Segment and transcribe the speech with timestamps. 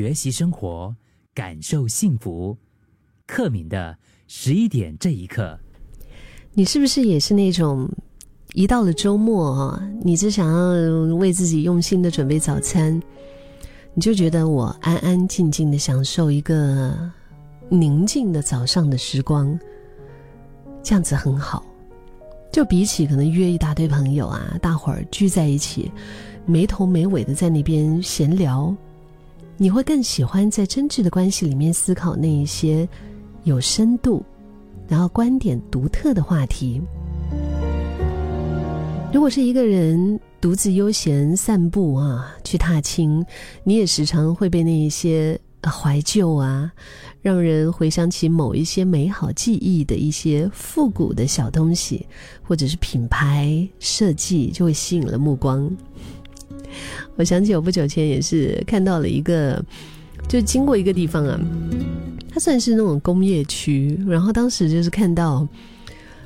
[0.00, 0.96] 学习生活，
[1.34, 2.56] 感受幸福。
[3.26, 5.60] 克敏的十一点这一刻，
[6.54, 7.86] 你是不是也是那种
[8.54, 12.98] 一到了周末啊，你只想要为自己用心的准备早餐，
[13.92, 16.96] 你就觉得我安安静静的享受一个
[17.68, 19.60] 宁静的早上的时光，
[20.82, 21.62] 这样子很好。
[22.50, 25.92] 就比起可能约一大堆朋友啊，大伙儿聚在一起，
[26.46, 28.74] 没头没尾的在那边闲聊，
[29.62, 32.88] 你会更喜欢在真挚的关系里面思考那一些
[33.44, 34.24] 有深度，
[34.88, 36.80] 然后观点独特的话题。
[39.12, 43.22] 如果是一个人独自悠闲散步啊，去踏青，
[43.62, 46.72] 你也时常会被那一些怀旧啊。
[47.20, 52.06] 让人回想起某一些美好记忆的一些复古的小东西，
[52.42, 55.70] 或者是品牌设计，就会吸引了目光。
[57.16, 59.62] 我想起我不久前也是看到了一个，
[60.28, 61.38] 就经过一个地方啊，
[62.30, 65.46] 它算是那种工业区，然后当时就是看到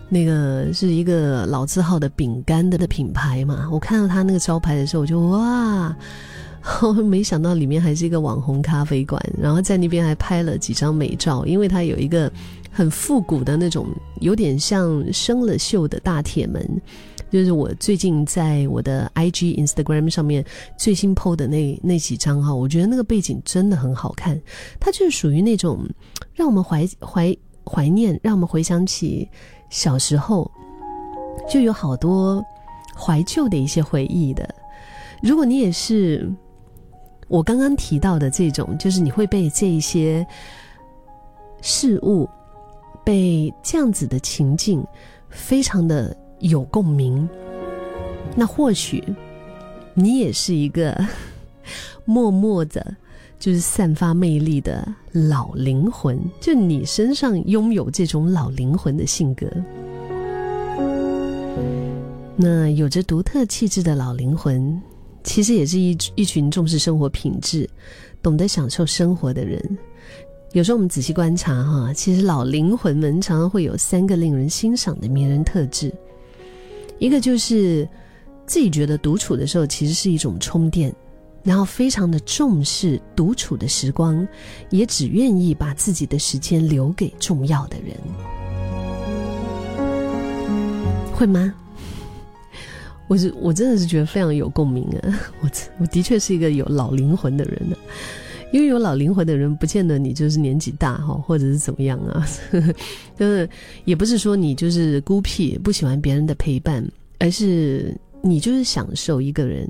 [0.08, 5.96] 那个是一个老字号的饼干的的品牌嘛，我看到它那个招牌的时候，我就哇。
[7.05, 12.33] 没想到里面还是一个网红咖啡馆，然后在那边还拍了几张美照，因为它有一个
[12.70, 13.86] 很复古的那种，
[14.20, 16.66] 有点像生了锈的大铁门，
[17.34, 20.44] 就是我最近在我的 IG Instagram 上面
[20.78, 24.40] 最新 PO 的那那几张哈，我觉得那个背景真的很好看，
[24.78, 25.84] 它就是属于那种
[26.32, 29.28] 让我们怀怀怀念，让我们回想起
[29.68, 30.48] 小时候，
[31.50, 32.40] 就有好多
[32.96, 34.48] 怀旧的一些回忆的。
[35.20, 36.32] 如果你也是。
[37.27, 40.24] 我刚刚提到的这种，就是你会被这一些
[41.62, 42.28] 事物，
[43.02, 44.86] 被这样子的情境，
[45.30, 46.14] 非常的
[46.48, 47.28] 有共鸣。
[48.34, 49.02] 那或许
[49.94, 50.96] 你也是一个
[52.04, 52.96] 默默的，
[53.38, 59.46] 就是散发魅力的老灵魂，就你身上拥有这种老灵魂的性格。
[62.36, 64.80] 那有着独特气质的老灵魂。
[65.27, 67.66] 其实也是一一群重视生活品质、
[68.20, 69.78] 懂得享受生活的人。
[70.52, 75.90] 有时候我们仔细观察哈，其实老灵魂们常常会有三个令人欣赏的迷人特质。
[77.04, 77.86] 一个就是
[78.46, 80.90] 自己觉得独处的时候其实是一种充电，
[81.42, 84.26] 然后非常的重视独处的时光，
[84.70, 87.94] 也只愿意把自己的时间留给重要的人。
[91.12, 91.52] 会吗？
[93.06, 95.20] 我是我真的是觉得非常有共鸣啊！
[95.44, 97.76] 我我的确是一个有老灵魂的人呢，
[98.54, 102.24] 因为有老灵魂的人，不见得你就是年纪大哈，或者是怎么样啊，
[103.18, 103.50] 就是
[103.84, 106.88] 也不是说你就是孤僻不喜欢别人的陪伴，
[107.18, 107.92] 而是
[108.22, 109.68] 你就是享受一个人，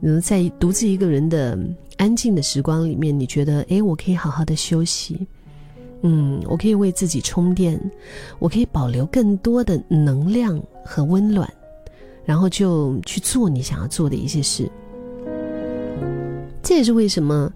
[0.00, 1.58] 嗯，在独自一个人的
[1.98, 5.26] 安静的时光里面，你觉得哎，我可以好好的休息，
[6.00, 7.78] 嗯，我可以为自己充电，
[8.38, 11.46] 我可以保留更多的能量和温暖。
[12.24, 14.66] 然后就去做你想要做的一些事，
[16.62, 17.52] 这也是为什么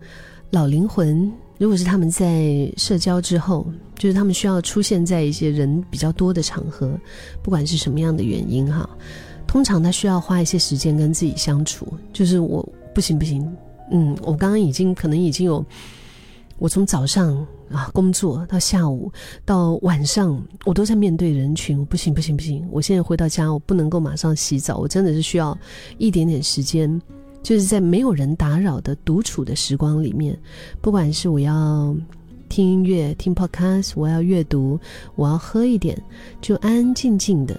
[0.50, 3.66] 老灵魂，如果是他们在社交之后，
[3.96, 6.98] 就是他们需要出现在一些人比较多的场合，
[7.42, 8.88] 不管是什么样的原因哈，
[9.46, 11.86] 通常他需要花一些时间跟自己相处。
[12.12, 13.46] 就是我不行不行，
[13.90, 15.64] 嗯，我刚刚已经可能已经有。
[16.60, 19.12] 我从早上啊工作到下午
[19.44, 21.84] 到晚上，我都在面对人群。
[21.86, 22.66] 不行不行不行！
[22.68, 25.56] 我现在回到家，我不能够马上洗澡，我真的是需要
[25.98, 27.00] 一点点时间，
[27.48, 30.38] 就是在没有人打扰的独处的时光里面，
[30.82, 31.96] 不管是我要
[32.46, 34.78] 听音乐、听 podcast，我要阅读，
[35.14, 35.98] 我要喝一点，
[36.42, 37.58] 就安安静静的。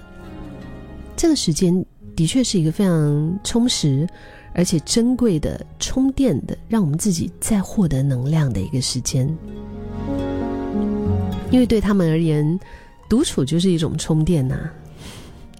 [1.17, 1.83] 这个时间
[2.15, 4.07] 的确是一个非常充实。
[4.53, 9.27] 而且珍贵的充电的，让我们自己再获得能量的一个时间，
[11.49, 12.59] 因为对他们而言，
[13.09, 14.69] 独处就是一种充电呐。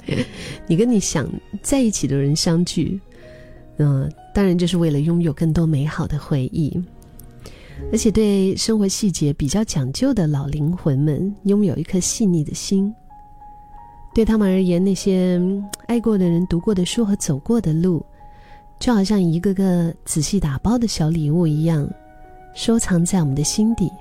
[0.68, 1.28] 你跟你想
[1.64, 3.00] 在一起的人相聚，
[3.80, 6.72] 嗯，当然就是为了拥有更多美好的回忆。
[7.92, 12.94] 而且对生活细节比较讲究的老灵魂们，拥有一颗细腻的心。
[14.14, 15.42] 对他们而言，那些
[15.88, 18.06] 爱过的人、读过的书和走过的路。
[18.80, 21.90] 就好像一个个仔细打包的小礼物一样，
[22.54, 23.92] 收藏在我们的心底，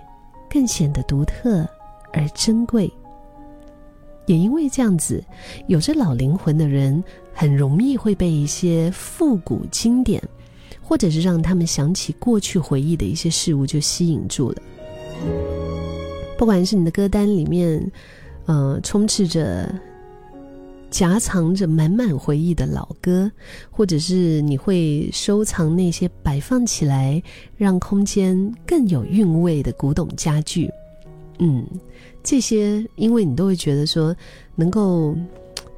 [0.49, 1.69] 更显得独特
[2.13, 2.89] 而珍贵。
[4.27, 5.23] 也因为这样子，
[5.67, 7.03] 有着老灵魂的人，
[7.39, 10.21] 很容易会被一些复古经典，
[10.83, 14.57] 或者是让他们想起过去回忆的一些事物就吸引住了。
[16.37, 17.93] 不管是你的歌单里面，
[18.47, 19.73] 呃，充斥着
[20.91, 23.31] 夹藏着满满回忆的老歌，
[23.71, 27.23] 或者是你会收藏那些摆放起来
[27.57, 30.69] 让空间更有韵味的古董家具。
[31.39, 31.65] 嗯，
[32.25, 34.13] 这些因为你都会觉得说
[34.57, 35.17] 能够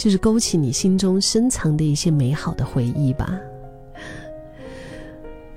[0.01, 3.39] 就是勾起你心中深藏的一些美好的回忆吧。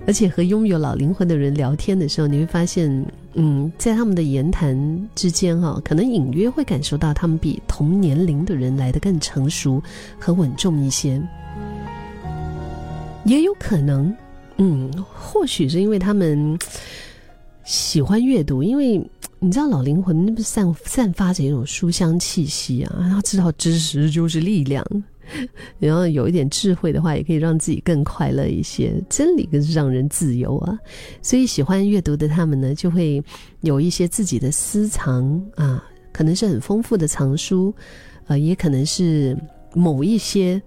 [0.06, 3.06] 而且和拥有老灵魂的人聊天的时候，你会发现，
[3.36, 9.82] 嗯，在他们的言谈之间，哈，可能隐约会感受到他们比同年龄的人来的更成熟
[10.20, 11.22] 和稳重一些。
[13.24, 14.14] 也有可能，
[14.58, 16.60] 嗯，或许是因为他们
[17.64, 19.02] 喜欢阅读，因为
[19.44, 24.86] 你知道老灵魂那不散散发着一种书香气息啊，他知道知识就是力量。
[25.80, 28.94] 然后有一点智慧的话，也可以让自己更快乐一些。
[29.10, 30.80] 真理更是让人自由啊！
[31.22, 33.22] 所以喜欢阅读的他们呢，就会
[33.60, 37.74] 有一些自己的私藏啊，可能是很丰富的藏书，
[38.28, 39.38] 呃，也可能是
[39.74, 40.62] 某一些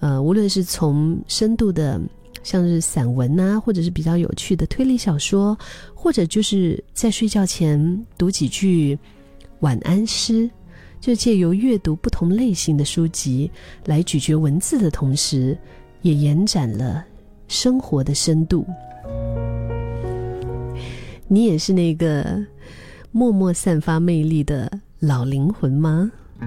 [0.00, 1.98] 呃，无论是从深度的
[2.42, 5.58] 像是散文啊，或者是比较有趣的推理小说，
[5.94, 8.98] 或者就是在睡觉前读几句
[9.60, 10.48] 晚安诗。
[11.00, 13.48] 就借由阅读不同类型的书籍
[13.84, 15.56] 来咀嚼文字的同时，
[16.02, 17.04] 也延展了
[17.46, 18.66] 生活的深度。
[21.28, 22.44] 你也是那个
[23.12, 24.68] 默默散发魅力的
[24.98, 26.10] 老灵魂吗？